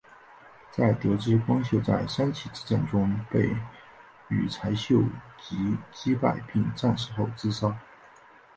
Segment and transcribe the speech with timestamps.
[0.71, 3.55] 在得知光秀在山崎之战中被
[4.29, 4.99] 羽柴秀
[5.39, 7.77] 吉击败并战死后自杀。